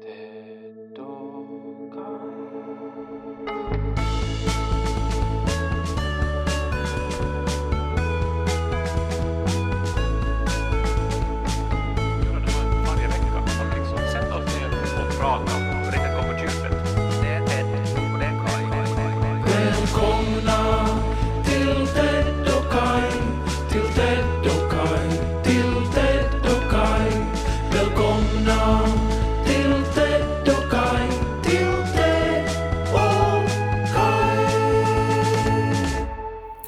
[0.00, 1.04] 鉄道
[1.90, 3.61] 館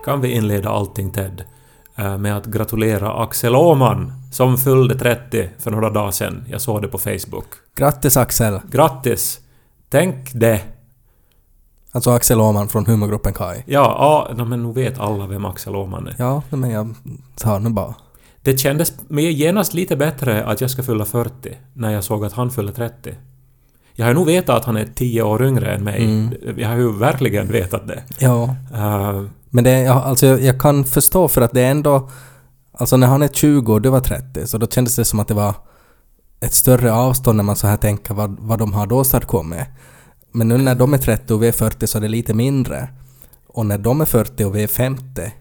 [0.04, 1.44] kan vi inleda allting Ted
[1.96, 6.44] eh, med att gratulera Axel Åman som fyllde 30 för några dagar sedan.
[6.48, 7.46] Jag såg det på Facebook.
[7.74, 8.60] Grattis Axel!
[8.70, 9.40] Grattis!
[9.88, 10.60] Tänk det!
[11.92, 13.62] Alltså Axel Åhman från humorgruppen Kai.
[13.66, 16.14] Ja, ja men nu vet alla vem Axel Åman är.
[16.18, 16.94] Ja, men jag
[17.36, 17.94] sa nu bara.
[18.42, 22.32] Det kändes mig genast lite bättre att jag ska fylla 40 när jag såg att
[22.32, 23.14] han fyllde 30.
[23.92, 26.04] Jag har ju nog vetat att han är 10 år yngre än mig.
[26.04, 26.34] Mm.
[26.56, 28.02] Jag har ju verkligen vetat det.
[28.18, 28.56] Ja.
[28.74, 29.22] Eh,
[29.54, 32.10] men det, alltså jag, jag kan förstå för att det är ändå...
[32.72, 35.28] Alltså när han är 20 och du var 30 så då kändes det som att
[35.28, 35.54] det var
[36.40, 39.66] ett större avstånd när man så här tänker vad, vad de har då åstadkommit.
[40.32, 42.88] Men nu när de är 30 och vi är 40 så är det lite mindre.
[43.46, 45.32] Och när de är 40 och vi är 50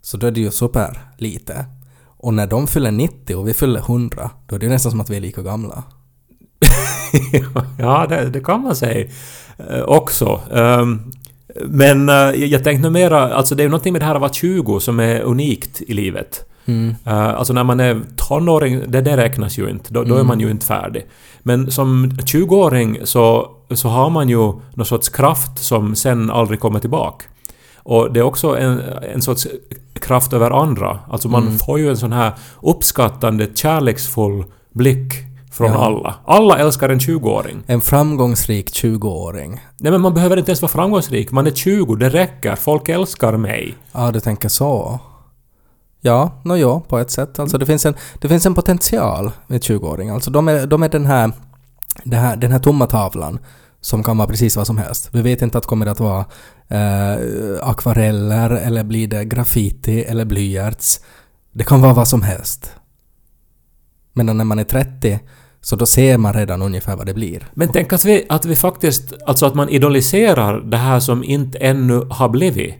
[0.00, 1.64] så då är det ju super lite.
[2.06, 5.00] Och när de fyller 90 och vi fyller 100 då är det ju nästan som
[5.00, 5.82] att vi är lika gamla.
[7.78, 9.10] ja, det, det kan man säga
[9.58, 10.40] eh, också.
[10.50, 11.12] Um,
[11.64, 14.32] men eh, jag, tänkte mera, alltså det är ju någonting med det här att vara
[14.32, 16.44] 20 som är unikt i livet.
[16.66, 16.94] Mm.
[17.06, 19.94] Eh, alltså när man är tonåring, det, det räknas ju inte.
[19.94, 20.26] Då, då är Mm.
[20.26, 21.06] man ju inte färdig.
[21.42, 26.80] Men som 20-åring så, så har man ju någon sorts kraft som sen aldrig kommer
[26.80, 27.24] tillbaka.
[27.76, 28.80] Och det är också en,
[29.14, 29.46] en sorts
[30.00, 30.98] kraft över andra.
[31.10, 31.58] Alltså man Mm.
[31.58, 35.12] får ju en sån här uppskattande, kärleksfull blick
[35.54, 35.84] från Ja.
[35.84, 36.14] alla.
[36.24, 37.62] Alla älskar en 20-åring.
[37.66, 39.60] En framgångsrik 20-åring.
[39.78, 41.30] Nej men man behöver inte ens vara framgångsrik.
[41.30, 42.56] Man är 20, det räcker.
[42.56, 43.74] Folk älskar mig.
[43.92, 44.98] Ja, du tänker så.
[46.00, 47.38] Ja, nå ja, på ett sätt.
[47.38, 50.10] Alltså det finns en, det finns en potential med 20-åring.
[50.10, 51.32] Alltså de är, de är den här,
[52.04, 53.38] det här, den här tomma tavlan
[53.80, 55.08] som kan vara precis vad som helst.
[55.12, 56.24] Vi vet inte att kommer det att vara
[56.68, 57.18] eh,
[57.62, 61.00] akvareller eller blir det graffiti eller blyerts.
[61.52, 62.72] Det kan vara vad som helst.
[64.12, 65.20] Men när man är 30
[65.64, 67.46] så då ser man redan ungefär vad det blir.
[67.54, 69.12] Men tänk att vi, att vi faktiskt...
[69.26, 72.74] Alltså att man idoliserar det här som inte ännu har blivit.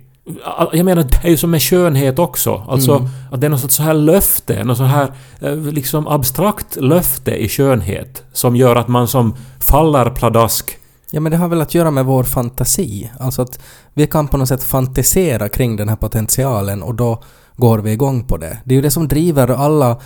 [0.73, 2.65] Jag menar, det är ju som med skönhet också.
[2.69, 3.09] Alltså Mm.
[3.33, 7.31] att det är något sorts så här löfte, något så här eh, liksom abstrakt löfte
[7.31, 10.77] i skönhet som gör att man som faller pladask.
[11.11, 13.11] Ja men det har väl att göra med vår fantasi.
[13.21, 13.59] Alltså att
[13.95, 17.23] vi kan på något sätt fantisera kring den här potentialen och då
[17.57, 18.59] går vi igång på det.
[18.65, 20.01] Det är ju det som driver alla,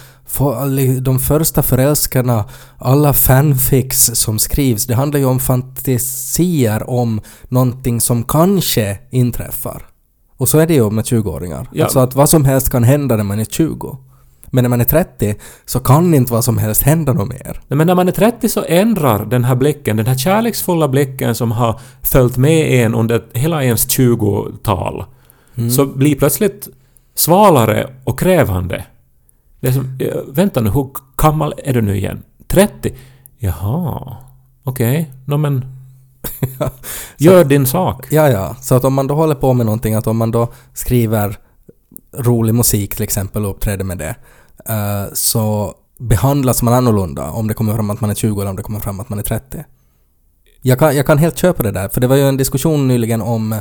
[1.00, 2.44] de första förälskarna,
[2.78, 4.86] alla fanfics som skrivs.
[4.86, 9.86] Det handlar ju om fantasier om någonting som kanske inträffar.
[10.36, 11.68] Och så är det ju med 20-åringar.
[11.72, 11.84] Ja.
[11.84, 13.98] Alltså att vad som helst kan hända när man är 20.
[14.50, 15.34] Men när man är 30
[15.66, 17.60] så kan inte vad som helst hända något mer.
[17.68, 21.34] Nej, Men när man är 30 så ändrar den här blicken, den här kärleksfulla blicken
[21.34, 25.04] som har följt med en under hela ens 20-tal,
[25.54, 25.70] Mm.
[25.70, 26.68] så blir plötsligt
[27.18, 28.84] svalare och krävande.
[29.60, 32.22] Det är som, eh, vänta nu, hur gammal är du nu igen?
[32.48, 32.94] 30?
[33.38, 34.16] Jaha,
[34.64, 35.64] okej, nå men...
[37.16, 38.06] Gör din sak.
[38.10, 38.56] Ja, ja.
[38.60, 41.38] Så att om man då håller på med någonting, att om man då skriver
[42.16, 44.16] rolig musik till exempel och uppträder med det,
[44.68, 48.56] eh, så behandlas man annorlunda om det kommer fram att man är 20 eller om
[48.56, 49.64] det kommer fram att man är 30.
[50.62, 53.22] Jag kan, jag kan helt köpa det där, för det var ju en diskussion nyligen
[53.22, 53.60] om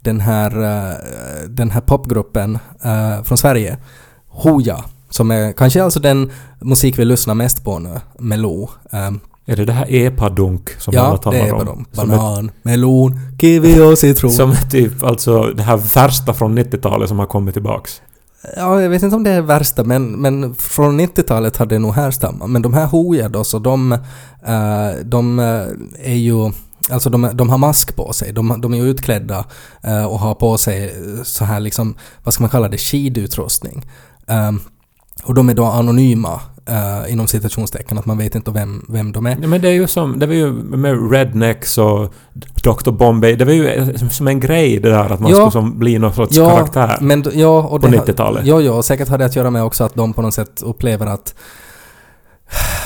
[0.00, 3.78] den här, eh, den här popgruppen eh, från Sverige,
[4.28, 8.70] Hoja, som är kanske alltså den musik vi lyssnar mest på nu, Melo.
[8.90, 11.58] Um, Är det det här epadunk som alla ja, talar det är om?
[11.58, 11.86] vad de.
[11.92, 14.30] Som är, Banan, melon, kiwi och citron.
[14.32, 18.02] som är typ alltså det här värsta från 90-talet som har kommit tillbaks.
[18.56, 21.94] Ja, jag vet inte om det är värsta, men, men från 90-talet hade det nog
[21.94, 22.50] härstammat.
[22.50, 25.38] Men de här Hooja då, så de, eh, de
[26.02, 26.52] är ju...
[26.90, 29.44] Alltså de, de har mask på sig, de, de är utklädda
[29.82, 31.94] eh, och har på sig eh, så här liksom,
[32.24, 33.86] vad ska man kalla det, skidutrustning.
[34.26, 34.60] Um,
[35.24, 39.26] och de är då anonyma eh, inom citationstecken, att man vet inte vem, vem de
[39.26, 39.38] är.
[39.42, 42.14] Ja, men det är ju som, det var ju med Rednecks och
[42.64, 42.90] Dr.
[42.90, 45.36] Bombay, det var ju som en grej det där att man Ja.
[45.36, 46.98] skulle som bli någon sorts karaktär.
[47.00, 48.46] Men, ja, och På det har- 90-talet.
[48.46, 50.62] Ja, ja, och säkert har det att göra med också att de på något sätt
[50.62, 51.34] upplever att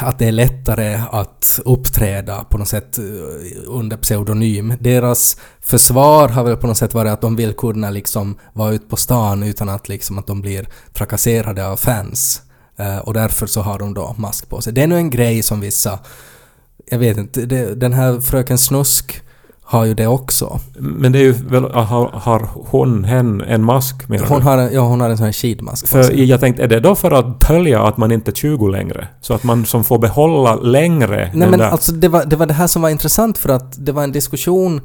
[0.00, 3.04] att det är lättare att uppträda på något sätt eh,
[3.66, 4.74] under pseudonym.
[4.80, 8.86] Deras försvar har väl på något sätt varit att de vill kunna liksom vara ute
[8.86, 12.42] på stan utan att liksom att de blir trakasserade av fans.
[12.76, 14.72] Eh, och därför så har de då mask på sig.
[14.72, 15.98] Det är nu en grej som vissa
[16.86, 19.22] Jag vet inte, det, den här Fröken Snusk
[19.64, 20.60] har ju det också.
[20.78, 21.64] Men det är ju väl...
[21.64, 24.44] Har, har hon, hen, en mask menar Hon du?
[24.44, 25.32] har, en- ja, hon har en sån här
[25.86, 26.24] på För sig.
[26.24, 29.08] jag tänkte, är det då för att dölja att man inte är 20 längre?
[29.20, 31.68] Så att man som får behålla längre Nej men där...
[31.70, 34.12] alltså det var, det var det här som var intressant för att det var en
[34.12, 34.80] diskussion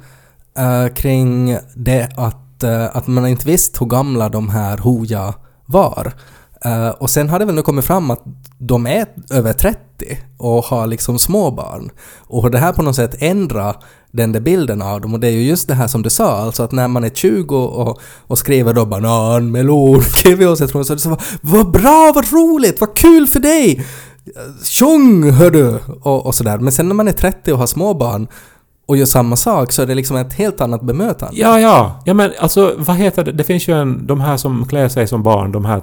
[0.57, 5.33] eh, kring det att, eh, att man inte visste hur gamla de här Hooja
[5.65, 6.13] var.
[6.65, 8.23] Eh, och sen har det väl nu kommit fram att
[8.59, 9.79] de är över 30
[10.37, 11.91] och har liksom småbarn.
[12.27, 13.75] Och det här på något sätt ändrar
[14.11, 16.37] den där bilden av dem och det är ju just det här som du sa,
[16.37, 20.85] alltså att när man är 20 och, och skriver då banan, melon, kiwi och citron
[20.85, 23.85] så är det så vad bra, vad roligt, vad kul för dig!
[24.25, 25.79] Eh, Tjong hördu!
[26.01, 26.57] Och, och sådär.
[26.57, 28.27] Men sen när man är 30 och har små barn
[28.87, 31.39] och gör samma sak så är det liksom ett helt annat bemötande.
[31.39, 32.01] Ja, ja.
[32.05, 33.31] Ja, men alltså vad heter det?
[33.31, 34.07] Det finns ju en...
[34.07, 35.81] De här som klär sig som barn, de här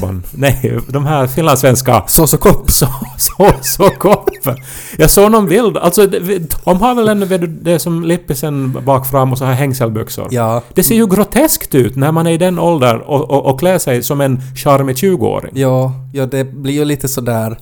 [0.00, 0.22] barn.
[0.34, 2.04] Nej, de här finlandssvenska...
[2.06, 2.70] Så så kopp.
[2.70, 2.86] Så,
[3.18, 4.56] så, så koppen.
[4.98, 5.76] Jag såg någon bild.
[5.76, 10.28] Alltså, de har väl ändå du, det som lippisen bak fram och så här hängselbyxor.
[10.30, 10.62] Ja.
[10.74, 13.78] Det ser ju groteskt ut när man är i den åldern och, och, och klär
[13.78, 15.52] sig som en charmig 20-åring.
[15.54, 17.58] Ja, ja, det blir ju lite sådär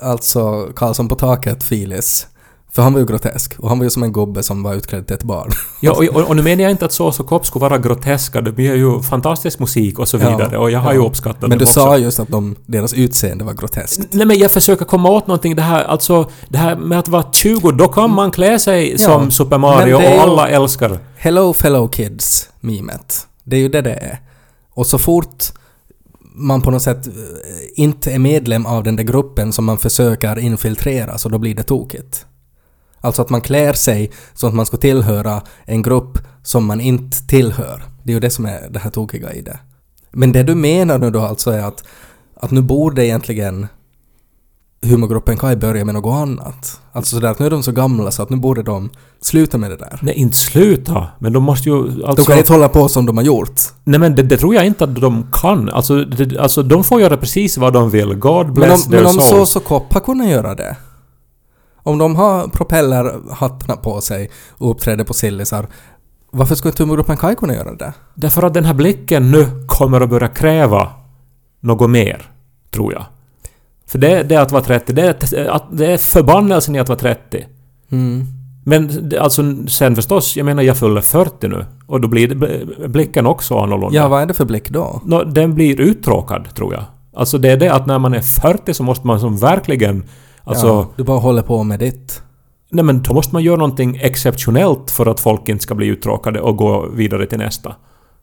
[0.00, 2.26] alltså Karlsson på taket Filis.
[2.74, 5.06] För han var ju grotesk och han var ju som en gubbe som var utklädd
[5.06, 5.50] till ett barn.
[5.80, 8.40] Ja, och, och, och nu menar jag inte att Sås och Kopp skulle vara groteska.
[8.40, 11.00] De gör ju fantastisk musik och så Ja, vidare och jag har ja.
[11.00, 11.80] ju uppskattat Men dem du också.
[11.80, 14.08] sa just att de, deras utseende var groteskt.
[14.10, 17.32] Nej men jag försöker komma åt någonting det här, alltså det här med att vara
[17.32, 20.98] 20, då kan man klä sig Ja, som Super Mario det och alla älskar.
[21.16, 23.26] Hello fellow kids, memet.
[23.44, 24.20] Det är ju det det är.
[24.74, 25.44] Och så fort
[26.34, 27.12] man på något sätt eh,
[27.74, 31.62] inte är medlem av den där gruppen som man försöker infiltrera så då blir det
[31.62, 32.26] tokigt.
[33.04, 37.26] Alltså att man klär sig så att man ska tillhöra en grupp som man inte
[37.26, 37.82] tillhör.
[38.02, 39.58] Det är ju det som är det här tokiga i det.
[40.10, 41.84] Men det du menar nu då alltså är att,
[42.40, 43.66] att nu borde egentligen
[44.82, 46.80] humorgruppen Kai börja med något annat.
[46.92, 48.90] Alltså sådär att nu är de så gamla så att nu borde de
[49.20, 49.98] sluta med det där.
[50.02, 51.06] Nej, inte sluta.
[51.18, 52.24] Men de måste ju De alltså...
[52.24, 53.60] kan inte hålla på som de har gjort.
[53.84, 55.68] Nej men det, det tror jag inte att de kan.
[55.68, 58.14] Alltså, det, alltså de får göra precis vad de vill.
[58.14, 59.28] God Men om, bless men their om souls.
[59.28, 60.76] Sås och Kopp har kunnat göra det.
[61.86, 65.66] Om de har propellerhattarna på sig och uppträder på sillisar,
[66.30, 67.92] varför skulle inte humorgruppen Kai kunna göra det?
[68.14, 70.88] Därför att den här blicken nu kommer att börja kräva
[71.60, 72.30] något mer,
[72.70, 73.04] tror jag.
[73.86, 76.98] För det, det är att vara 30, det är, det är förbannelsen i att vara
[76.98, 77.44] 30.
[77.90, 78.26] Mm.
[78.66, 81.64] Men alltså sen förstås, jag menar jag fyller 40 nu.
[81.86, 83.96] Och då blir det, blicken också annorlunda.
[83.96, 85.00] Ja, vad är det för blick då?
[85.04, 86.82] Nå, den blir uttråkad, tror jag.
[87.16, 90.04] Alltså det är det att när man är 40 så måste man som verkligen...
[90.44, 90.66] Alltså...
[90.66, 92.22] ja, du bara håller på med ditt.
[92.70, 96.40] Nej men då måste man göra någonting exceptionellt för att folk inte ska bli uttråkade
[96.40, 97.74] och gå vidare till nästa.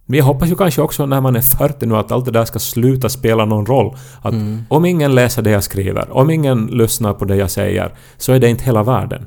[0.05, 2.45] Men jag hoppas ju kanske också när man är 40 nu att allt det där
[2.45, 3.95] ska sluta spela någon roll.
[4.21, 4.63] Att Mm.
[4.69, 8.39] om ingen läser det jag skriver, om ingen lyssnar på det jag säger, så är
[8.39, 9.25] det inte hela världen.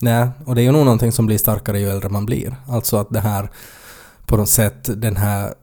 [0.00, 2.56] Nej, och det är ju nog någonting som blir starkare ju äldre man blir.
[2.68, 3.50] Alltså att det här,
[4.26, 5.54] på något sätt, den här...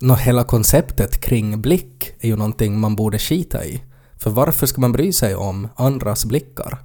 [0.00, 3.82] Nå, hela konceptet kring blick är ju någonting man borde skita i.
[4.22, 6.78] För varför ska man bry sig om andras blickar?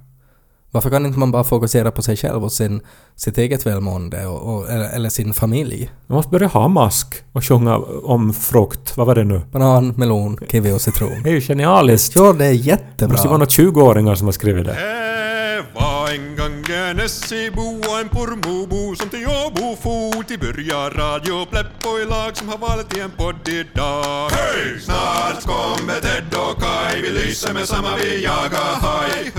[0.70, 2.80] Varför kan inte man bara fokusera på sig själv och sin,
[3.16, 5.90] sitt eget välmående och, och, eller, eller sin familj?
[6.06, 8.96] Man måste börja ha mask och sjunga om frukt.
[8.96, 9.40] Vad var det nu?
[9.52, 11.22] Banan, melon, kiwi och citron.
[11.24, 12.16] Det är ju genialiskt.
[12.16, 13.12] Ja, det är Det jättebra.
[13.12, 14.72] måste ju vara några 20-åringar som har skrivit det.
[14.72, 15.07] Det
[16.88, 22.04] gång en Essebo och en Pormobo som till Åbo for till börja Radio Pleppo i
[22.04, 24.30] lag som har valt i en podd idag.
[24.30, 24.80] Hej!
[24.80, 29.32] Snart kommer Ted och Kai, vi lyser med samma vi jagar haj.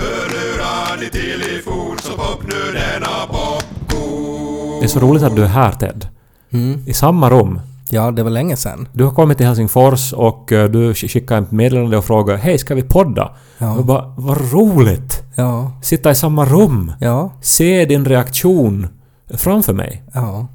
[1.00, 1.62] Ni till i
[2.02, 4.80] så pop nu denna popcorn.
[4.80, 6.08] Det är så roligt att du är här Ted.
[6.52, 6.84] Mm.
[6.86, 7.60] I samma rum.
[7.92, 8.88] Ja, det var länge sedan.
[8.92, 12.58] Du har kommit till Helsingfors och eh, du sk- skickade ett meddelande och frågade Hej,
[12.58, 13.36] ska vi podda?
[13.58, 13.76] Ja.
[13.76, 15.22] Och bara, vad roligt!
[15.36, 16.92] Ja, Sitta i samma rum.
[17.00, 18.86] ja, Se din reaktion
[19.34, 20.02] framför mig.
[20.14, 20.46] ja.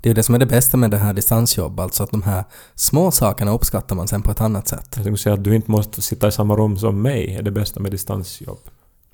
[0.00, 2.44] Det är det som är det bästa med det här distansjobb, alltså att de här
[2.74, 4.88] små sakerna uppskattar man sen på ett annat sätt.
[4.94, 7.50] Jag tänkte säga att du inte måste sitta i samma rum som mig, är det
[7.50, 8.58] bästa med distansjobb.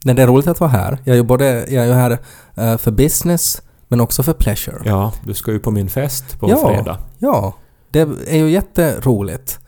[0.04, 0.98] Men det är roligt att vara här.
[1.04, 2.18] Jag är ju både, jag är här
[2.54, 4.82] eh, för business, men också för pleasure.
[4.84, 6.68] Ja, du ska ju på min fest på Ja.
[6.68, 6.98] fredag.
[7.18, 7.54] Ja,
[7.90, 9.58] det är ju jätteroligt.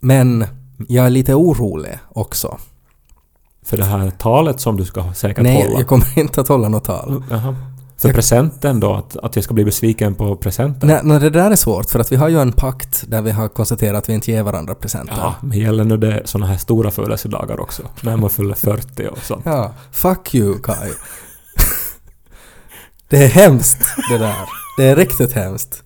[0.00, 0.44] Men
[0.88, 2.58] jag är lite orolig också.
[3.62, 5.78] För det här talet som du ska säkert Nej, hålla.
[5.78, 7.24] jag kommer inte att hålla något tal.
[7.30, 7.56] Jaha.
[7.98, 8.94] För Jag- presenten då?
[8.94, 10.88] Att, att jag ska bli besviken på presenten?
[10.88, 13.30] Nej, nej, det där är svårt, för att vi har ju en pakt där vi
[13.30, 15.14] har konstaterat att vi inte ger varandra presenter.
[15.18, 17.82] Ja, men gäller nu det såna här stora födelsedagar också?
[18.00, 19.42] När man fyller 40 och sånt.
[19.46, 20.90] Ja, fuck you Kai.
[23.08, 23.78] Det är hemskt
[24.10, 24.48] det där.
[24.76, 25.82] Det är riktigt hemskt.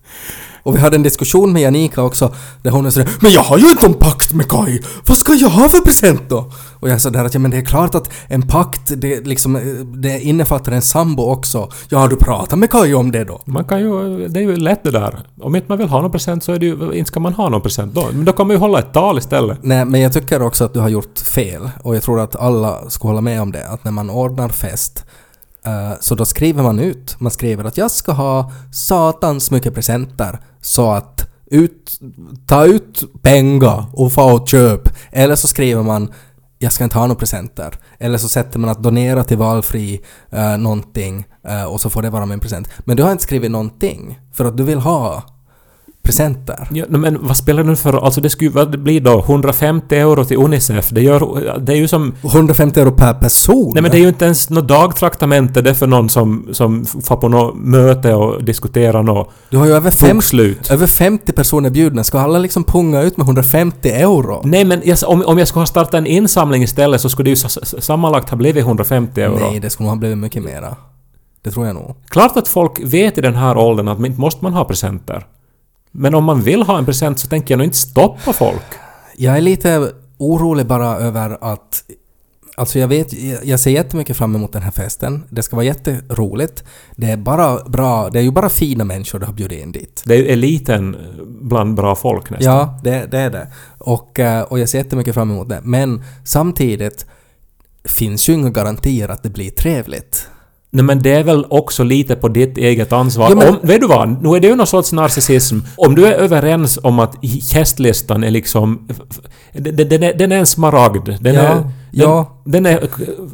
[0.63, 3.69] Och vi hade en diskussion med Janika också där hon sådär Men jag har ju
[3.69, 4.81] inte en pakt med Kai!
[5.05, 6.51] Vad ska jag ha för present då?
[6.79, 9.59] Och jag är sådär att ja men det är klart att en pakt, det, liksom,
[9.95, 11.69] det innefattar en sambo också.
[11.89, 13.41] Ja, har du pratat med Kaj om det då?
[13.45, 15.19] Man kan ju, det är ju lätt det där.
[15.41, 17.49] Om inte man vill ha någon present så är det ju, inte ska man ha
[17.49, 18.07] någon present då.
[18.13, 19.57] Men då kan man ju hålla ett tal istället.
[19.61, 21.69] Nej, men jag tycker också att du har gjort fel.
[21.83, 23.67] Och jag tror att alla ska hålla med om det.
[23.67, 25.05] Att när man ordnar fest
[25.65, 27.15] Eh, så då skriver man ut.
[27.19, 31.99] Man skriver att jag ska ha satans mycket presenter så att ut,
[32.47, 34.81] ta ut pengar och få och köp.
[35.11, 36.13] Eller så skriver man
[36.61, 37.79] jag ska inte ha några presenter.
[37.99, 40.01] Eller så sätter man att donera till valfri
[40.33, 42.69] uh, någonting uh, och så får det vara min present.
[42.79, 45.23] Men du har inte skrivit någonting för att du vill ha
[46.03, 46.67] presenter.
[46.71, 50.25] Ja, men vad spelar det för Alltså det skulle vad det blir då 150 euro
[50.25, 50.89] till Unicef.
[50.89, 51.59] Det gör...
[51.59, 52.13] Det är ju som...
[52.23, 53.71] 150 euro per person?
[53.73, 56.85] Nej men det är ju inte ens något dagtraktamente det är för någon som, som
[56.85, 60.71] får på något möte och diskuterar något Du har ju över, fem, bokslut.
[60.71, 62.03] över 50 personer bjudna.
[62.03, 64.41] Ska alla liksom punga ut med 150 euro?
[64.43, 67.41] Nej men jag, om, om jag skulle ha startat en insamling istället så skulle det
[67.41, 67.49] ju
[67.81, 69.39] sammanlagt ha blivit 150 euro.
[69.39, 70.75] Nej, det skulle nog ha blivit mycket mera.
[71.43, 71.95] Det tror jag nog.
[72.09, 75.25] Klart att folk vet i den här åldern att inte måste man ha presenter.
[75.91, 78.65] Men om man vill ha en present så tänker jag nog inte stoppa folk.
[79.15, 81.83] Jag är lite orolig bara över att...
[82.55, 85.23] Alltså jag vet, jag ser jättemycket fram emot den här festen.
[85.29, 86.63] Det ska vara jätteroligt.
[86.95, 90.03] Det är bara bra, det är ju bara fina människor du har bjudit in dit.
[90.05, 90.97] Det är eliten
[91.41, 92.55] bland bra folk nästan.
[92.55, 93.47] Ja, det, det är det.
[93.77, 95.61] Och, eh, och jag ser jättemycket fram emot det.
[95.63, 97.05] Men samtidigt
[97.83, 100.27] finns ju inga garantier att det blir trevligt.
[100.73, 103.29] Nej men det är väl också lite på ditt eget ansvar.
[103.29, 104.23] Ja, men- om, vet du vad?
[104.23, 105.59] Nu är det ju någon sorts narcissism.
[105.77, 108.87] Om du är överens om att gästlistan är liksom...
[109.53, 111.09] Den, den, är, den är en smaragd.
[111.19, 111.55] Den Ja, är...
[111.55, 112.41] Den, ja.
[112.45, 112.89] Den är...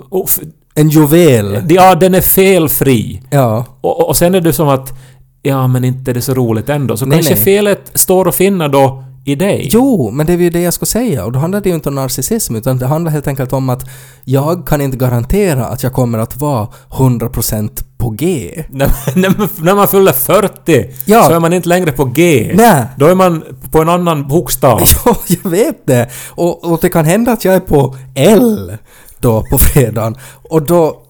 [0.10, 0.30] och
[0.76, 1.64] En juvel!
[1.70, 3.22] Ja, den är felfri.
[3.30, 3.66] Ja.
[3.82, 4.94] Och, och sen är det som att...
[5.42, 6.98] Ja, men inte är det så roligt ändå.
[6.98, 7.44] Så Nej, kanske nej.
[7.44, 9.70] felet står att finna då i dig.
[9.72, 11.26] Jo, men det är ju det jag ska säga.
[11.26, 13.90] Och då handlar det ju inte om narcissism, utan det handlar helt enkelt om att
[14.24, 18.52] jag kan inte garantera att jag kommer att vara 100% på G.
[18.70, 21.24] När, man, när man fyller 40 Ja.
[21.24, 22.52] så är man inte längre på G.
[22.56, 22.86] Nej.
[22.98, 24.82] Då är man på en annan bokstav.
[25.06, 26.10] Ja, jag vet det.
[26.30, 28.78] Och, och det kan hända att jag är på L
[29.20, 30.16] då på fredagen.
[30.50, 31.02] Och då,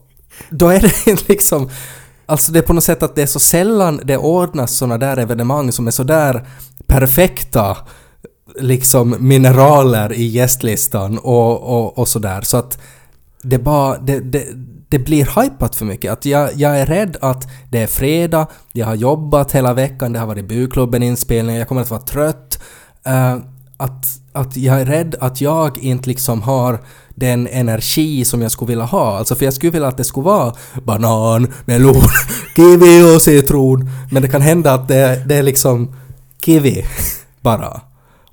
[0.49, 1.69] då är det liksom...
[2.25, 5.17] Alltså det är på något sätt att det är så sällan det ordnas såna där
[5.17, 6.45] evenemang som är så där
[6.87, 7.77] perfekta
[8.59, 12.41] liksom mineraler i gästlistan och, och, och sådär.
[12.41, 12.79] Så att
[13.41, 13.97] det bara...
[13.97, 14.47] Det, det,
[14.89, 16.11] det blir hypat för mycket.
[16.11, 20.19] Att jag, jag är rädd att det är fredag, jag har jobbat hela veckan, det
[20.19, 22.59] har varit Buklubben inspelning, jag kommer att vara trött.
[23.07, 23.37] Uh,
[23.77, 26.79] att, att jag är rädd att jag inte liksom har
[27.15, 29.17] den energi som jag skulle vilja ha.
[29.17, 32.01] Alltså för jag skulle vilja att det skulle vara banan, melon,
[32.55, 33.89] kiwi och citron.
[34.11, 35.95] Men det kan hända att det, det är liksom
[36.45, 36.85] kiwi
[37.41, 37.81] bara.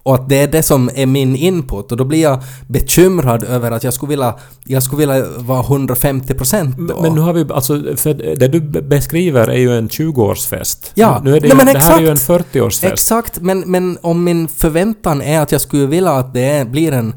[0.05, 3.71] Och att det är det som är min input och då blir jag bekymrad över
[3.71, 4.35] att jag skulle vilja,
[4.65, 7.01] jag skulle vilja vara 150% då.
[7.03, 10.91] Men, nu har vi alltså, för det du be- beskriver är ju en 20-årsfest.
[10.95, 12.55] Ja, Nu är det, nej, ju, men det här är ju en exakt.
[12.55, 12.93] 40-årsfest.
[12.93, 17.15] Exakt, men, men om min förväntan är att jag skulle vilja att det blir en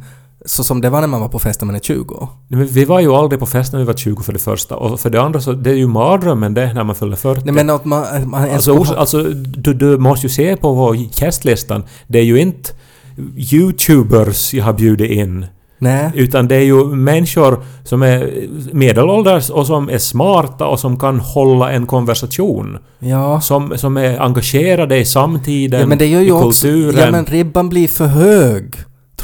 [0.48, 2.30] så som det var när man var på fest när man är 20.
[2.48, 4.76] Nej, men vi var ju aldrig på fest när vi var 20 för det första.
[4.76, 7.42] Och för det andra så, det är ju mardrömmen det när man fyller 40.
[7.46, 8.30] Nej men att man...
[8.30, 9.24] man Alltså, ha- alltså
[9.58, 11.84] du, du måste ju se på vår gästlistan.
[12.08, 12.70] Det är ju inte
[13.54, 15.46] YouTubers jag har bjudit in.
[15.80, 16.12] nej.
[16.16, 21.20] Utan det är ju människor som är medelålders och som är smarta och som kan
[21.20, 22.78] hålla en konversation.
[23.00, 23.42] Ja.
[23.42, 26.68] Som, som är engagerade i samtiden, ja men det gör i ju också...
[26.68, 27.00] kulturen.
[27.06, 28.76] Ja men ribban blir för hög,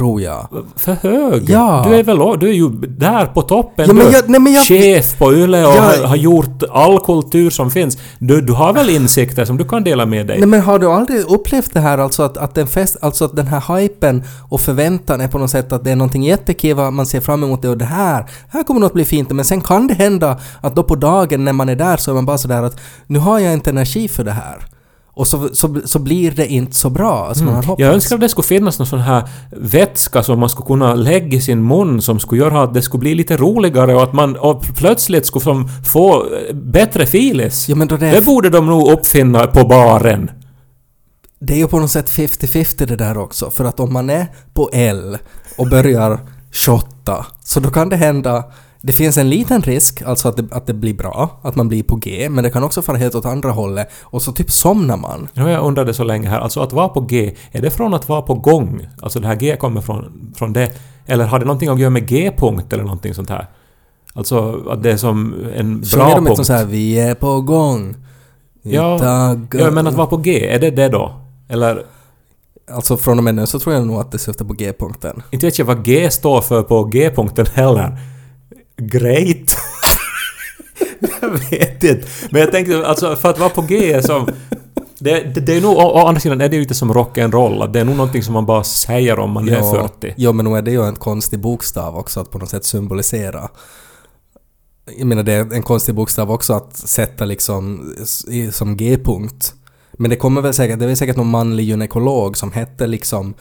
[0.03, 0.47] tror jag.
[0.75, 1.49] För hög?
[1.49, 1.85] Ja.
[1.87, 3.85] Du är väl du är ju där på toppen.
[3.87, 6.99] Ja, men jag- nej, men jag- chef på YLE och Jag- har, har gjort all
[6.99, 7.97] kultur som finns.
[8.19, 10.37] Du, du har väl insikter som du kan dela med dig?
[10.39, 13.35] Nej men har du aldrig upplevt det här alltså att, att, en fest, alltså att
[13.35, 17.05] den här hypen och förväntan är på något sätt att det är någonting jättekiva, man
[17.05, 19.87] ser fram emot det och det här, här kommer något bli fint men sen kan
[19.87, 22.63] det hända att då på dagen när man är där så är man bara sådär
[22.63, 24.57] att nu har jag inte energi för det här.
[25.15, 27.83] Och så, så, så blir det inte så bra som man hade.
[27.83, 31.37] Jag önskar att det skulle finnas någon sån här vätska som man skulle kunna lägga
[31.37, 34.35] i sin mun som skulle göra att det skulle bli lite roligare och att man
[34.35, 37.69] och plötsligt skulle som få bättre filis.
[37.69, 40.31] Ja men då det, Det borde de nog uppfinna på baren.
[41.39, 43.51] det är ju på något sätt 50-50 det där också.
[43.51, 45.17] För att om man är på L
[45.57, 46.19] och börjar
[46.51, 48.43] shotta så då kan det hända
[48.85, 51.83] det finns en liten risk, alltså att det, att det blir bra, att man blir
[51.83, 54.97] på G, men det kan också fara helt åt andra hållet och så typ somnar
[54.97, 55.27] man.
[55.35, 57.93] Har jag undrat det så länge här, alltså att vara på G, är det från
[57.93, 58.87] att vara på gång?
[59.01, 60.71] Alltså det här G kommer från, från det?
[61.05, 63.47] Eller har det någonting att göra med G-punkt eller någonting sånt här?
[64.13, 66.47] Alltså att det är som en Sjunger bra de inte punkt?
[66.47, 67.95] så här ”Vi är på gång”?
[68.61, 71.13] Ja, Ja, men att vara på G, är det det då?
[71.49, 71.85] Eller?
[72.71, 75.23] Alltså från och med nu så tror jag nog att det syftar på G-punkten.
[75.31, 77.97] Inte vet jag vad G står för på G-punkten heller.
[78.77, 79.57] Great.
[81.21, 82.07] jag vet inte.
[82.29, 84.27] Men jag tänkte alltså för att vara på G som...
[84.99, 87.71] Det, det, det är nog, å, å andra sidan är det ju lite som rock'n'roll,
[87.71, 90.13] det är nog någonting som man bara säger om man är 40.
[90.17, 93.49] Ja, men nog är det ju en konstig bokstav också att på något sätt symbolisera.
[94.97, 97.93] Jag menar det är en konstig bokstav också att sätta liksom
[98.51, 99.53] som G-punkt.
[99.93, 103.33] Men det kommer väl säkert, det är väl säkert någon manlig gynekolog som hette liksom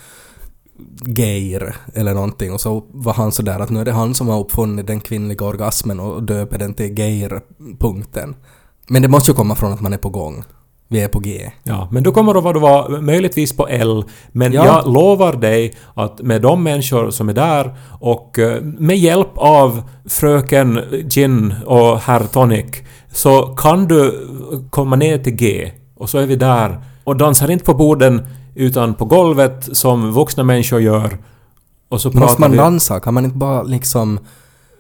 [1.06, 4.40] Geir eller någonting och så var han sådär att nu är det han som har
[4.40, 8.34] uppfunnit den kvinnliga orgasmen och döper den till Geir-punkten.
[8.88, 10.44] Men det måste ju komma från att man är på gång.
[10.88, 11.50] Vi är på G.
[11.62, 14.04] Ja, men då kommer det vad det var möjligtvis på L.
[14.32, 14.66] Men Ja.
[14.66, 19.82] jag lovar dig att med de människor som är där och eh, med hjälp av
[20.08, 22.66] fröken Gin och herr Tonic
[23.12, 24.28] så kan du
[24.70, 25.72] komma ner till G.
[25.96, 30.44] Och så är vi där och dansar inte på borden utan på golvet som vuxna
[30.44, 31.18] människor gör.
[31.88, 32.56] Och så Måste man vi...
[32.56, 33.00] dansa?
[33.00, 34.18] Kan man inte bara liksom...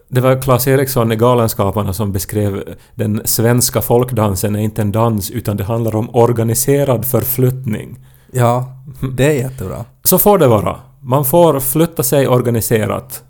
[0.08, 5.30] Det var Claes Eriksson i Galenskaparna som beskrev den svenska folkdansen är inte en dans
[5.30, 7.98] utan det handlar om organiserad förflyttning.
[8.32, 8.76] Ja,
[9.16, 9.84] det är jättebra.
[10.04, 10.76] Så får det vara.
[11.00, 13.22] Man får flytta sig organiserat.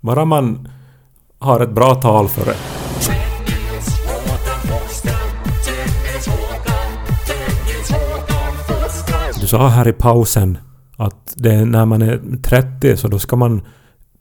[0.00, 0.68] Bara man
[1.38, 2.83] har ett bra tal för det.
[9.54, 10.58] Sa här i pausen
[10.96, 13.62] att det är när man är 30 så då ska man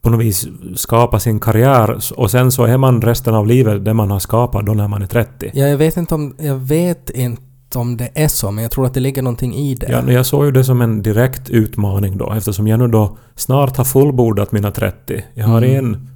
[0.01, 3.93] på något vis skapa sin karriär och sen så är man resten av livet det
[3.93, 5.51] man har skapat då när man är 30.
[5.53, 8.85] Ja, jag vet inte om, jag vet inte om det är så, men jag tror
[8.85, 9.87] att det ligger någonting i det.
[9.91, 13.17] Ja, men jag såg ju det som en direkt utmaning då eftersom jag nu då
[13.35, 15.23] snart har fullbordat mina 30.
[15.33, 15.85] Jag har Mm.
[15.85, 16.09] en...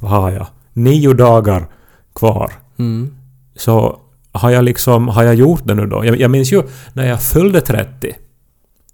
[0.00, 0.46] Vad har jag?
[0.72, 1.66] Nio dagar
[2.14, 2.52] kvar.
[2.78, 3.14] Mm.
[3.56, 3.98] Så
[4.32, 5.08] har jag liksom...
[5.08, 6.04] Har jag gjort det nu då?
[6.04, 6.62] Jag, jag minns ju
[6.92, 8.14] när jag fyllde 30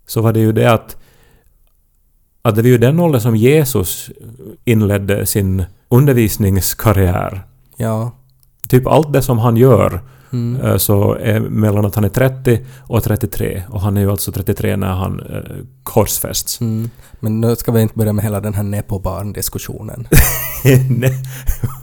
[0.07, 0.97] så var det ju det att...
[2.43, 4.11] Att det var ju den åldern som Jesus
[4.65, 7.47] inledde sin undervisningskarriär.
[7.77, 8.13] Ja.
[8.69, 10.01] Typ allt det som han gör
[10.35, 10.61] Mm.
[10.61, 13.63] Eh, så är mellan att han är 30 och 33.
[13.69, 16.61] Och han är ju alltså 33 när han eh, korsfästs.
[16.61, 16.91] Mm.
[17.21, 20.09] Men nu ska vi inte börja med hela den här nepobarn-diskussionen.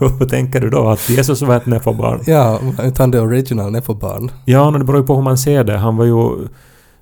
[0.00, 0.88] Vad tänker du då?
[0.88, 2.20] Att Jesus var ett nepobarn?
[2.26, 4.30] ja, utan det original nepobarn.
[4.44, 5.78] Ja, men det beror ju på hur man ser det.
[5.78, 6.48] Han var ju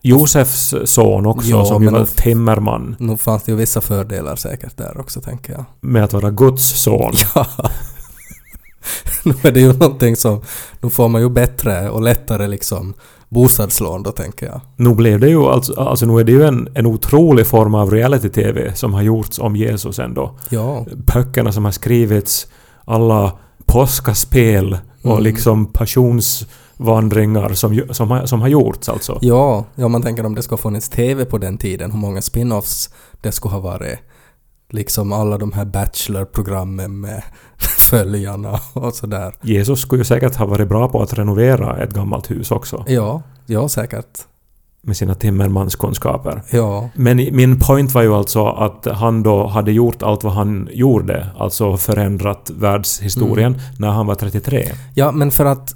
[0.03, 2.97] Josefs son också, Ja, som ju var timmerman.
[2.99, 5.65] Nog fanns det ju vissa fördelar säkert där också, tänker jag.
[5.81, 7.13] Med att vara Guds son.
[7.35, 7.47] Ja.
[9.25, 10.41] nu är det ju någonting som...
[10.81, 12.95] Nu får man ju bättre och lättare liksom
[13.29, 14.61] bostadslån då, tänker jag.
[14.77, 17.91] Nu blev det ju alltså, alltså nu är det ju en, en otrolig form av
[17.91, 20.39] reality-TV som har gjorts om Jesus ändå.
[20.49, 20.87] Ja.
[21.15, 22.47] böckerna som har skrivits,
[22.85, 23.33] alla
[23.67, 25.23] påskaspel och Mm.
[25.25, 25.73] liksom
[26.81, 29.19] passionsvandringar som, som, har, som har gjorts alltså.
[29.21, 32.21] Ja, ja, man tänker om det skulle ha funnits TV på den tiden, hur många
[32.21, 32.91] spin-offs
[33.21, 33.99] det skulle ha varit.
[34.73, 37.23] Liksom alla de här Bachelor-programmen med
[37.91, 39.35] följarna och sådär.
[39.43, 42.85] Jesus skulle ju säkert ha varit bra på att renovera ett gammalt hus också.
[42.89, 44.27] Ja, ja säkert.
[44.83, 46.43] Med sina timmermanskunskaper.
[46.51, 46.89] Ja.
[46.95, 51.27] Men min point var ju alltså att han då hade gjort allt vad han gjorde,
[51.39, 54.69] alltså förändrat världshistorien, när han var 33.
[54.95, 55.75] Ja, men för att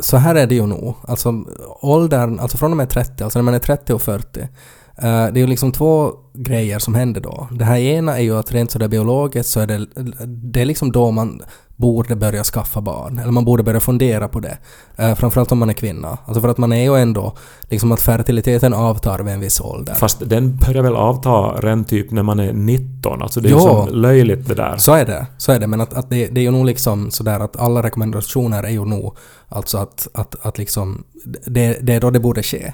[0.00, 0.94] så här är det ju nog.
[1.02, 1.44] Alltså
[1.80, 4.40] åldern, alltså från och med 30, alltså när man är 30 och 40.
[4.40, 7.48] uh, eh, det är ju liksom två grejer som händer då.
[7.52, 9.86] Det här ena är ju att rent sådär biologiskt så är det,
[10.26, 11.42] det är liksom då man
[11.76, 13.18] borde börja skaffa barn.
[13.18, 14.58] Eller man borde börja fundera på det.
[15.00, 16.18] Uh, framförallt om man är kvinna.
[16.26, 17.36] Alltså för att man är ju ändå
[17.68, 19.94] liksom att fertiliteten avtar vid en viss ålder.
[19.94, 23.22] Fast den börjar väl avta redan typ när man är 19.
[23.22, 24.76] Alltså det är ju som löjligt det där.
[24.76, 25.26] Så är det.
[25.38, 25.66] Så är det.
[25.66, 28.84] Men att, att det, det är ju nog liksom sådär att alla rekommendationer är ju
[28.84, 29.16] nog
[29.48, 31.04] alltså att, att, att liksom
[31.46, 32.72] det, det är då det borde ske.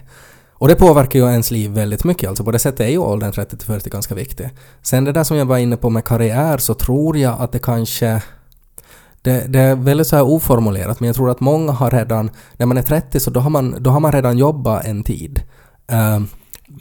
[0.62, 2.28] Och det påverkar ju ens liv väldigt mycket.
[2.28, 4.50] Alltså på det sättet är ju åldern 30-40 ganska viktig.
[4.82, 7.58] Sen det där som jag var inne på med karriär så tror jag att det
[7.58, 8.22] kanske
[9.22, 12.66] det, det är väldigt så här oformulerat men jag tror att många har redan, när
[12.66, 15.42] man är 30 så då har man, då har man redan jobbat en tid.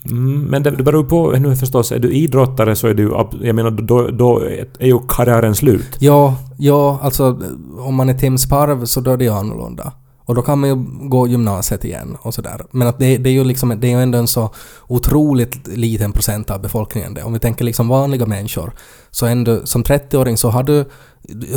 [0.06, 3.28] Mm, men det, det beror på nu förstås, är du idrottare så är du...
[3.42, 4.40] Jag menar, då, då
[4.80, 5.98] är ju karriären slut.
[6.00, 7.40] Ja, ja, alltså
[7.80, 9.94] om man är Tim Sparv så då är det ju annorlunda.
[10.26, 10.76] Och då kan man ju
[11.10, 12.62] gå gymnasiet igen och sådär.
[12.72, 14.50] Men att det, det är ju liksom, det är ju ändå en så
[14.88, 17.24] otroligt liten procent av befolkningen det.
[17.24, 18.72] Om vi tänker liksom vanliga människor.
[19.12, 20.86] Så ändå, som 30-åring så har du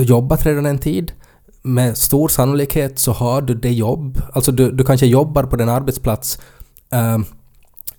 [0.03, 1.13] jobbat redan en tid.
[1.63, 5.69] Med stor sannolikhet så har du det jobb, alltså du, du kanske jobbar på den
[5.69, 6.39] arbetsplats
[6.91, 7.19] eh,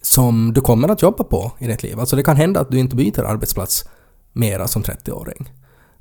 [0.01, 1.99] som du kommer att jobba på i ditt liv.
[1.99, 3.85] Alltså det kan hända att du inte byter arbetsplats
[4.33, 5.49] mera som 30-åring.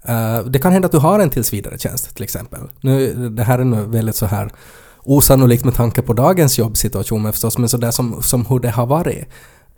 [0.03, 2.61] Eh, det kan hända att du har en tillsvidaretjänst till exempel.
[2.81, 4.53] Nu, det här är nu väldigt så här
[5.03, 9.29] osannolikt med tanke på dagens jobbsituation förstås, men sådär som, som hur det har varit.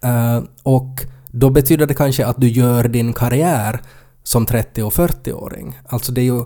[0.03, 3.81] Eh, och då betyder det kanske att du gör din karriär
[4.27, 5.79] som 30 och 40-åring.
[5.89, 6.45] Alltså det är ju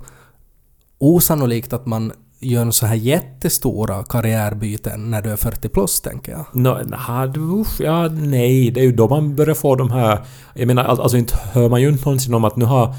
[0.99, 6.45] osannolikt att man gör så här jättestora karriärbyten när du är 40 plus, tänker jag.
[6.53, 10.21] Nå, na, usch, ja, nej, det är ju då man börjar få de här...
[10.55, 12.95] Jag menar, alltså inte hör man ju inte någonsin om att nu har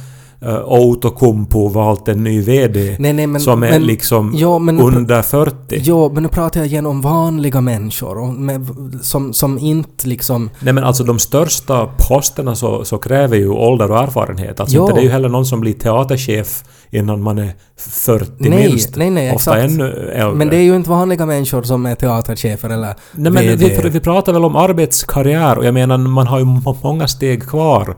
[0.46, 3.42] uh, Outokumpu valt en ny VD Nej, nej, men...
[3.42, 5.56] som är men, liksom ja, men, under 40.
[5.84, 8.68] Ja, men nu pratar jag igen om vanliga människor och med,
[9.02, 10.50] som, som inte liksom...
[10.60, 14.60] Nej men alltså de största posterna så, så kräver ju ålder och erfarenhet.
[14.60, 14.82] Alltså Ja.
[14.82, 18.96] inte det är ju heller någon som blir teaterchef innan man är 40 Nej, minst.
[18.96, 19.72] nej, nej, Ofta exakt.
[19.74, 20.36] ännu äldre.
[20.38, 23.80] Men det är ju inte vanliga människor som är teaterchefer eller Nej men VD.
[23.84, 27.44] vi, vi pratar väl om arbetskarriär och jag menar man har ju må- många steg
[27.50, 27.96] kvar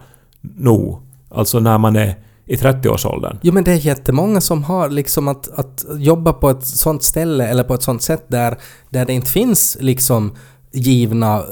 [0.58, 0.96] nu.
[1.36, 3.40] Alltså när man är i 30-årsåldern.
[3.42, 7.48] Jo men det är jättemånga som har liksom att, att jobba på ett sånt ställe
[7.48, 8.58] eller på ett sånt sätt där,
[8.90, 10.36] där det inte finns liksom
[10.72, 11.44] givna eh,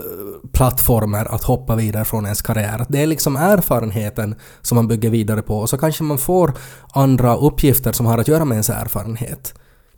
[0.51, 2.85] plattformar att hoppa vidare från ens karriär.
[2.89, 6.53] Det är liksom erfarenheten som man bygger vidare på och så kanske man får
[6.93, 9.53] andra uppgifter som har att göra med ens erfarenhet.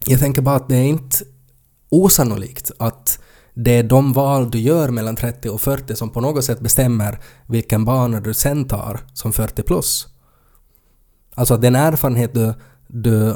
[0.06, 1.18] Jag tänker bara att det är inte
[1.90, 3.20] osannolikt att
[3.54, 7.20] det är de val du gör mellan 30 och 40 som på något sätt bestämmer
[7.48, 10.13] vilken bana du sen tar som 40 plus.
[11.36, 12.54] Alltså att den erfarenhet du,
[12.88, 13.36] du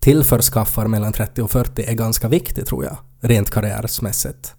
[0.00, 4.54] tillförskaffar mellan 30 och 40 är ganska viktig tror jag, rent karriärsmässigt.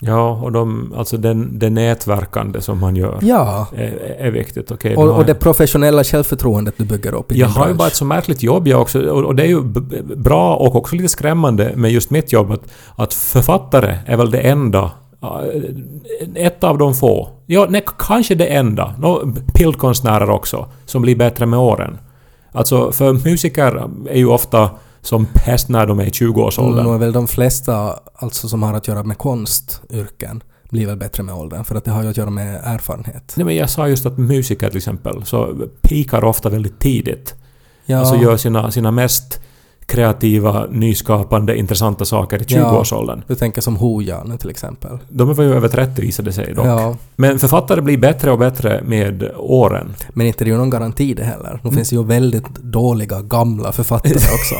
[0.00, 4.70] Ja, och de, alltså den, det nätverkande som man gör Ja, är, är viktigt.
[4.70, 7.78] Okej, och, och det professionella självförtroendet du bygger upp i Jag din har ju bransch.
[7.78, 9.62] bara ett så märkligt jobb jag också och och det är ju
[10.16, 12.62] bra och också lite skrämmande med just mitt jobb att,
[12.96, 14.90] att författare är väl det enda
[16.34, 17.28] ett av de få.
[17.46, 18.94] Ja, nej, kanske det enda.
[18.98, 21.98] No, bildkonstnärer också, som blir bättre med åren.
[22.52, 26.86] Alltså, för musiker är ju ofta som pest när de är i 20-årsåldern.
[26.86, 31.22] Nu är väl de flesta alltså som har att göra med konstyrken blir väl bättre
[31.22, 33.34] med åldern för att det har ju att göra med erfarenhet.
[33.36, 37.34] Nej, men jag sa just att musiker till exempel, så pikar ofta väldigt tidigt.
[37.86, 39.40] Ja, Alltså gör sina, sina mest
[39.88, 42.58] kreativa, nyskapande, intressanta saker i Ja.
[42.70, 43.22] 20-årsåldern.
[43.26, 44.98] du tänker som Hooja nu till exempel.
[45.08, 46.66] De var ju över 30 visade sig dock.
[46.66, 49.94] Ja, Men författare blir bättre och bättre med åren.
[50.14, 51.60] men inte det är ju någon garanti det heller.
[51.64, 54.54] Det finns ju väldigt dåliga gamla författare också.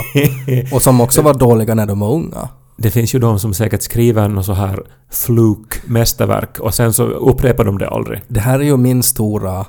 [0.75, 2.49] och som också var dåliga när de var unga.
[2.77, 7.65] Det finns ju de som säkert skriver något så här fluk-mästerverk och sen så upprepar
[7.65, 8.23] de det aldrig.
[8.29, 9.67] Det här är ju min stora,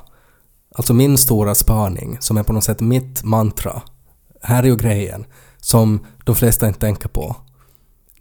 [0.74, 3.82] alltså min stora spaning som är på något sätt mitt mantra.
[4.42, 5.24] Här är ju grejen
[5.60, 7.36] som de flesta inte tänker på.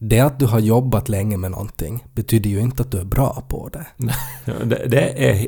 [0.01, 3.43] Det att du har jobbat länge med någonting betyder ju inte att du är bra
[3.47, 3.85] på det.
[4.65, 5.47] Det, det är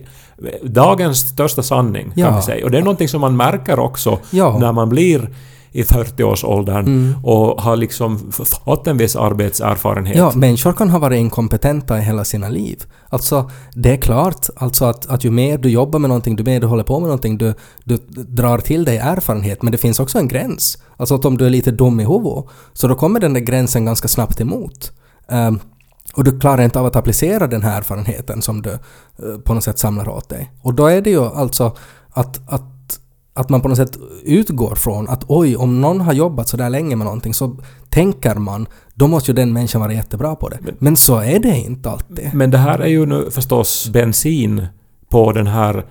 [0.63, 2.35] dagens största sanning kan Ja.
[2.35, 2.65] vi säga.
[2.65, 4.57] Och det är någonting som man märker också Ja.
[4.59, 5.29] när man blir
[5.71, 7.25] i 40-årsåldern Mm.
[7.25, 8.31] och har liksom
[8.65, 10.17] fått en viss arbetserfarenhet.
[10.17, 12.83] Ja, människor kan ha varit inkompetenta i hela sina liv.
[13.09, 16.59] Alltså, det är klart alltså att, att ju mer du jobbar med någonting, ju mer
[16.59, 17.53] du håller på med någonting, du,
[17.83, 19.61] du drar till dig erfarenhet.
[19.61, 20.77] Men det finns också en gräns.
[20.97, 23.85] Alltså att om du är lite dum i huvudet, så då kommer den där gränsen
[23.85, 24.91] ganska snabbt emot.
[25.29, 25.59] Ehm,
[26.13, 28.79] och du klarar inte av att applicera den här erfarenheten som du eh,
[29.45, 30.51] på något sätt samlar åt dig.
[30.61, 31.75] Och då är det ju alltså
[32.13, 32.63] att, att
[33.33, 36.69] att man på något sätt utgår från att oj, om någon har jobbat så där
[36.69, 37.57] länge med någonting så
[37.89, 40.57] tänker man, då måste ju den människan vara jättebra på det.
[40.79, 42.29] Men, så är det inte alltid.
[42.33, 44.65] Men det här är ju nu förstås bensin
[45.09, 45.85] på den här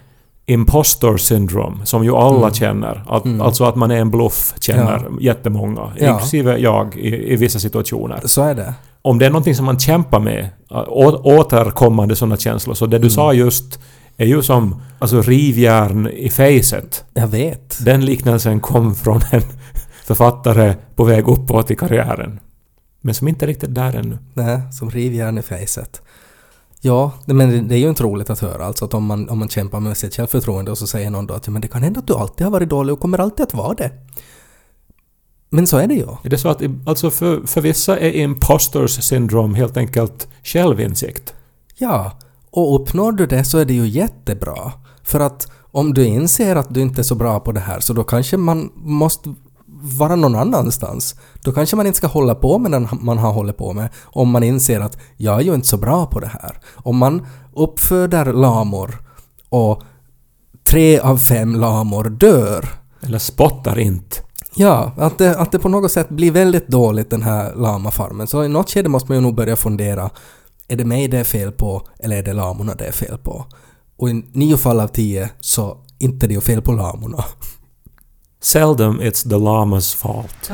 [0.47, 2.53] impostor syndrome som ju alla Mm.
[2.55, 3.05] känner.
[3.09, 3.41] Att, Mm.
[3.41, 5.93] Alltså att man är en bluff känner jättemånga.
[5.99, 6.13] Ja.
[6.13, 8.21] Inklusive jag i, i vissa situationer.
[8.25, 8.75] Så är det.
[9.03, 12.75] Om det är någonting som man kämpar med, å, återkommande sådana känslor.
[12.75, 13.11] Så det du Mm.
[13.11, 13.81] sa just
[14.21, 17.05] är ju som alltså rivjärn i facet.
[17.15, 17.85] Jag vet.
[17.85, 19.43] Den liknelsen kom från en
[20.05, 22.41] författare på väg uppåt i karriären.
[23.01, 24.19] Men som inte är riktigt där ännu.
[24.35, 26.03] Nej, som rivjärn i facet.
[26.81, 28.65] Ja, men det- det är ju inte roligt att höra.
[28.65, 31.35] Alltså att om man, om man kämpar med sitt självförtroende och så säger någon då
[31.35, 33.43] att ja, men det kan hända att du alltid har varit dålig och kommer alltid
[33.47, 33.91] att vara det.
[35.51, 36.07] Men så är det ju.
[36.25, 41.35] Är det så att alltså för, för vissa är imposters syndrome helt enkelt självinsikt?
[41.79, 42.19] Ja,
[42.51, 44.73] och uppnår du det så är det ju jättebra.
[45.05, 47.93] För att om du inser att du inte är så bra på det här så
[47.93, 49.35] då kanske man måste
[49.99, 51.15] vara någon annanstans.
[51.45, 54.31] Då kanske man inte ska hålla på med den man har hållit på med om
[54.31, 56.59] man inser att jag är ju inte så bra på det här.
[56.75, 59.03] Om man uppföder lamor
[59.49, 59.83] och
[60.65, 62.69] tre av fem lamor dör
[63.03, 64.17] Eller spottar inte?
[64.55, 68.27] Ja, att det, att det på något sätt blir väldigt dåligt den här lamafarmen.
[68.27, 70.11] Så i något skede måste man ju nog börja fundera,
[70.71, 73.45] är det mig det är fel på eller är det lamorna det är fel på?
[73.97, 77.25] Och i nio fall av tio så inte det är fel på lamorna.
[78.43, 80.51] Seldom it's the lamas fault.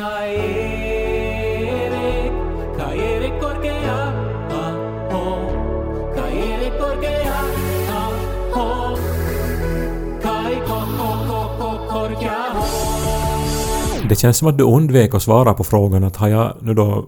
[14.09, 17.07] Det känns som att du undvek att svara på frågan att har jag nu då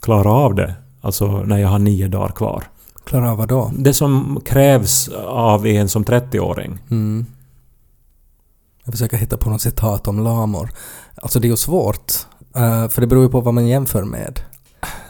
[0.00, 0.85] klarat av det?
[1.06, 2.64] Alltså när jag har nio dagar kvar.
[3.04, 3.70] Klara av vad då?
[3.78, 6.78] Det som krävs av en som 30-åring.
[6.90, 7.26] Mm.
[8.84, 10.70] Jag försöker hitta på något citat om lamor.
[11.14, 12.12] Alltså det är ju svårt.
[12.56, 14.40] eh, för det beror ju på vad man jämför med.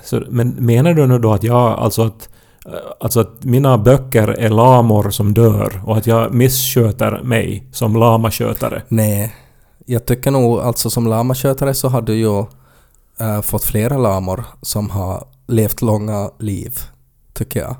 [0.05, 2.29] Så, men menar du nu då att jag, alltså att,
[2.67, 7.97] eh, alltså att mina böcker är lamor som dör och att jag missköter mig som
[7.97, 8.83] lamaskötare?
[8.89, 9.35] Nej.
[9.87, 12.39] Jag tycker nog alltså som lamaskötare så har du ju
[13.21, 16.79] eh, fått flera lamor som har levt långa liv.
[17.33, 17.77] Tycker jag.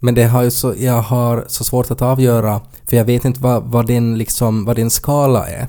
[0.00, 3.40] Men det har ju så, jag har så svårt att avgöra för jag vet inte
[3.42, 5.68] vad, vad, din, liksom, vad din skala är.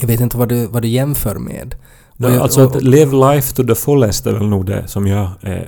[0.00, 1.74] Jag vet inte vad du, vad du jämför med.
[2.16, 5.28] Ja, jag- alltså att live life to the fullest är väl nog det som jag,
[5.42, 5.62] eh,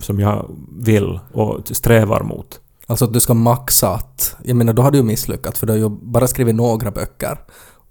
[0.00, 0.46] som jag
[0.78, 2.60] vill och strävar mot.
[2.86, 4.36] Alltså att du ska maxa att...
[4.44, 7.38] Jag menar, då har du ju misslyckats för du har ju bara skrivit några böcker.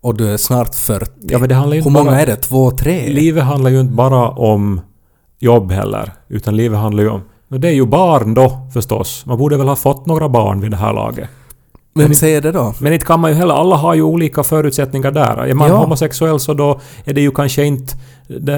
[0.02, 1.12] Och du är snart 40.
[1.22, 2.36] Ja, men det handlar ju Hur många bara- är det?
[2.36, 3.10] Två, tre?
[3.14, 4.82] Livet handlar ju inte bara om
[5.42, 7.22] jobb heller, utan livet handlar ju om...
[7.48, 9.26] Men det är ju barn då förstås.
[9.26, 11.30] Man borde väl ha fått några barn vid det här laget.
[11.94, 12.74] Vem säger det då?
[12.80, 13.54] Men inte kan man ju heller...
[13.54, 15.38] Alla har ju olika förutsättningar där.
[15.38, 15.78] Är man Ja.
[15.78, 17.94] homosexuell så då är det ju kanske inte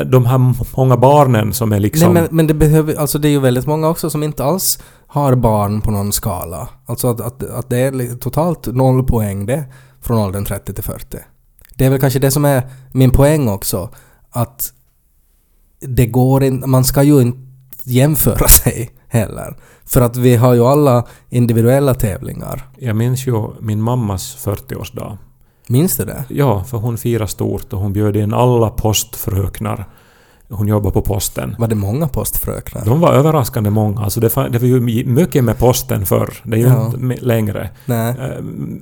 [0.06, 2.14] de, här många barnen som är liksom...
[2.14, 2.96] Nej men, men det behöver...
[2.96, 6.68] Alltså det är ju väldigt många också som inte alls har barn på någon skala.
[6.86, 9.64] Alltså att, att, att det är totalt noll poäng det
[10.02, 11.18] från åldern 30 till 40.
[11.76, 13.90] Det är väl kanske det som är min poäng också.
[14.32, 14.74] Att
[15.88, 16.68] det går inte...
[16.68, 17.40] Man ska ju inte
[17.84, 19.56] jämföra sig heller.
[19.86, 22.70] För att vi har ju alla individuella tävlingar.
[22.78, 25.18] Jag minns ju min mammas 40-årsdag.
[25.68, 26.24] Minns du det?
[26.30, 29.86] Ja, för hon firade stort och hon bjöd in alla postfröknar.
[30.50, 31.56] Hon jobbar på posten.
[31.60, 32.86] Var det många postfröknar?
[32.86, 34.02] De var överraskande många.
[34.02, 36.34] Alltså det, det var ju mycket med posten förr.
[36.44, 36.86] Det är ju Ja.
[36.86, 37.70] inte längre.
[37.86, 38.16] Nej.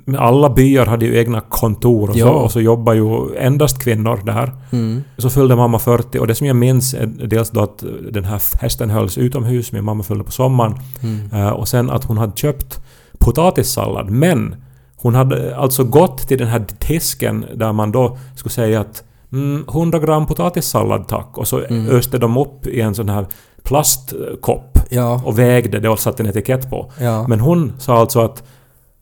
[0.08, 2.30] Eh, Alla byar hade ju egna kontor och så, Ja.
[2.30, 4.52] och så jobbar ju endast kvinnor där.
[4.72, 5.02] Mm.
[5.18, 8.38] Så fyllde mamma 40 och det som jag minns är dels då att den här
[8.38, 10.74] festen hölls utomhus, min mamma fyllde på sommaren.
[11.02, 11.46] Mm.
[11.46, 12.80] Eh, Och sen att hon hade köpt
[13.18, 14.10] potatissallad.
[14.10, 14.54] Men
[14.96, 19.64] hon hade alltså gått till den här disken där man då skulle säga att mm,
[19.68, 21.38] 100 gram potatissallad tack.
[21.38, 21.88] Och så Mm.
[21.90, 23.26] öste de upp i en sån här
[23.64, 25.22] plastkopp Ja.
[25.24, 26.92] och vägde det och satte en etikett på.
[27.00, 27.28] Ja.
[27.28, 28.42] Men hon sa alltså att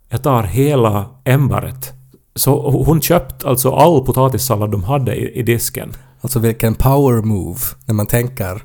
[0.09, 1.93] jag tar hela ämbaret.
[2.35, 5.93] Så hon köpte alltså all potatissallad de hade i, i disken.
[6.21, 8.63] Alltså vilken power move när man tänker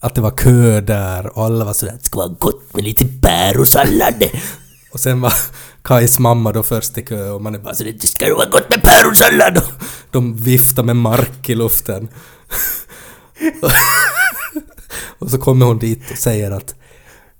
[0.00, 3.04] att det var kö där och alla var sådär det ska vara gott med lite
[3.04, 4.24] päronsallad.
[4.92, 5.32] Och sen var
[5.88, 8.70] Kajs mamma då först i kö och man är bara såhär det ska vara gott
[8.70, 9.58] med päronsallad.
[9.58, 9.72] Och
[10.10, 12.08] De viftar med mark i luften.
[15.18, 16.74] och så kommer hon dit och säger att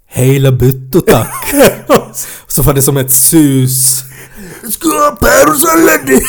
[0.07, 1.55] Hela bytto tack.
[2.47, 4.03] så var det som ett sus.
[4.71, 6.11] Ska ha päronsallad?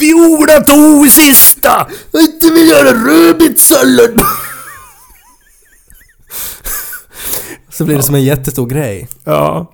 [0.00, 1.86] Viola tog sista!
[2.12, 4.22] Jag inte vill göra rödbetssallad!
[7.78, 9.08] Så blir det som en jättestor grej.
[9.24, 9.66] Ja.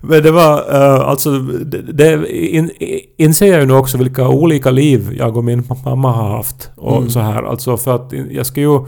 [0.00, 1.38] Men det var uh, alltså...
[1.38, 2.70] Det, det in,
[3.16, 6.70] inser jag ju nu också vilka olika liv jag och min mamma har haft.
[6.76, 7.10] Och Mm.
[7.10, 7.42] så här.
[7.42, 8.78] Alltså för att jag ska ju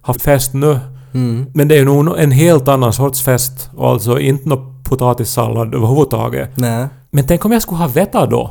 [0.00, 0.78] ha fest nu.
[1.14, 1.46] Mm.
[1.54, 3.70] Men det är ju nog en helt annan sorts fest.
[3.76, 6.50] Och alltså inte någon potatissallad överhuvudtaget.
[6.56, 6.86] Nej.
[7.10, 8.50] Men tänk om jag skulle ha vetat då,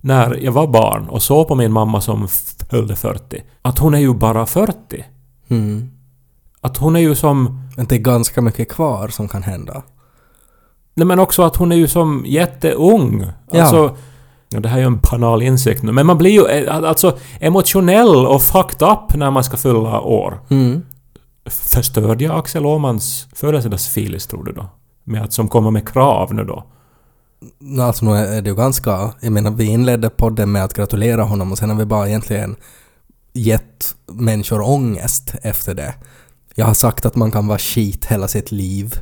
[0.00, 2.28] när jag var barn och såg på min mamma som
[2.70, 4.74] fyllde 40, att hon är ju bara 40.
[5.48, 5.90] Mm.
[6.62, 7.68] Att hon är ju som...
[7.76, 9.82] Men det är ganska mycket kvar som kan hända.
[10.94, 13.26] Nej men också att hon är ju som jätteung.
[13.50, 13.62] Ja.
[13.62, 13.96] Alltså...
[14.48, 17.18] Ja, det här är ju en banal insikt nu, men man blir ju eh, alltså
[17.40, 20.40] emotionell och fucked up när man ska fylla år.
[20.48, 20.82] Mm.
[21.46, 24.68] Förstörde jag Axel Åhmans födelsedagsfilis, tror du då?
[25.04, 26.64] Med att som kommer med krav nu då?
[27.58, 29.10] Nå, Alltså nu är det ju ganska...
[29.20, 32.56] Jag menar vi inledde podden med att gratulera honom och sen har vi bara egentligen
[33.32, 35.94] gett människor ångest efter det.
[36.54, 38.98] Jag har sagt att man kan vara skit hela sitt liv.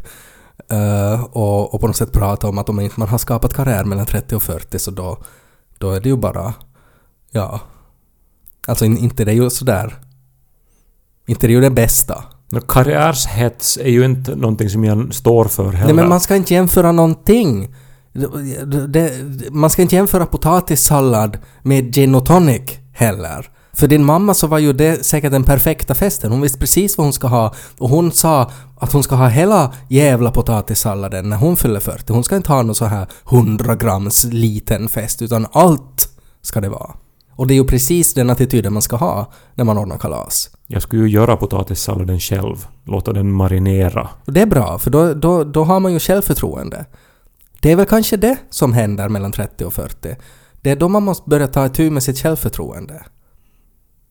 [0.71, 3.85] eh, och, och på något sätt prata om att om inte man har skapat karriär
[3.85, 5.19] mellan 30 och 40 så då,
[5.79, 6.55] då är det ju bara...
[7.31, 7.61] Ja.
[8.67, 9.95] Alltså in, inte det är ju sådär...
[11.27, 12.25] Inte det är ju det bästa.
[12.53, 15.85] Men Karriärshets är ju inte någonting som jag står för heller.
[15.85, 17.75] Nej men man ska inte jämföra någonting.
[18.13, 19.13] Det, det,
[19.51, 23.51] man ska inte jämföra potatissallad med gin och tonic heller.
[23.81, 26.33] För din mamma så var ju det säkert den perfekta festen.
[26.33, 27.55] Hon visste precis vad hon ska ha.
[27.79, 32.13] Och hon sa att hon ska ha hela jävla potatissalladen när hon fyller 40.
[32.13, 36.09] Hon ska inte ha någon så här 100 grams liten fest utan allt
[36.43, 36.91] ska det vara.
[37.37, 40.51] Och det är ju precis den attityden man ska ha när man ordnar kalas.
[40.67, 42.67] Jag skulle ju göra potatissalladen själv.
[42.85, 44.09] Låta den marinera.
[44.25, 46.87] Och det är bra, för då, då, då har man ju självförtroende.
[47.61, 50.17] Det är väl kanske det som händer mellan 30 och 40.
[50.61, 53.03] Det är då man måste börja ta itu med sitt självförtroende.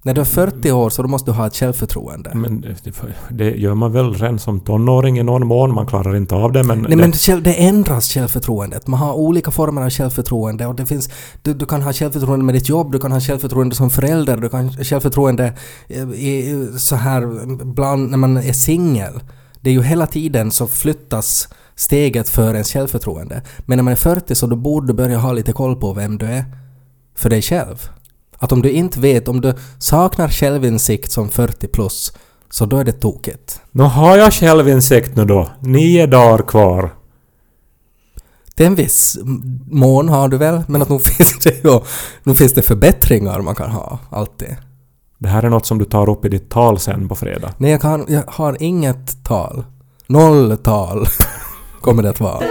[0.03, 2.31] När du är 40 år så då måste du ha ett självförtroende.
[2.33, 2.91] Men det,
[3.29, 5.73] det gör man väl redan som tonåring i någon mån.
[5.73, 6.81] Man klarar inte av det men...
[6.81, 8.87] Nej det, men det ändras självförtroendet.
[8.87, 11.09] Man har olika former av självförtroende och det finns...
[11.41, 14.49] Du, du kan ha självförtroende med ditt jobb, du kan ha självförtroende som förälder, du
[14.49, 15.53] kan ha självförtroende
[15.87, 19.19] eh, i, så här bland när man är singel.
[19.61, 23.41] Det är ju hela tiden så flyttas steget för ens självförtroende.
[23.65, 26.17] Men när man är 40 så då borde du börja ha lite koll på vem
[26.17, 26.45] du är
[27.15, 27.89] för dig själv.
[28.39, 32.13] Att om du inte vet, om du saknar självinsikt som 40 plus,
[32.49, 33.61] så då är det tokigt.
[33.71, 35.49] Nå har jag självinsikt nu då.
[35.59, 36.95] Nio dagar kvar.
[38.57, 39.17] Är en viss
[39.71, 41.79] mån har du väl, men att nog finns det ju
[42.23, 44.55] nog finns det förbättringar man kan ha, alltid.
[45.17, 47.53] Det här är något som du tar upp i ditt tal sen på fredag.
[47.57, 49.65] Nej, jag, kan, jag har inget tal.
[50.07, 51.05] Noll tal
[51.81, 52.43] kommer det att vara.